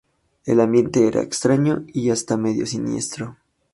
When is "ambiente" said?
0.61-1.05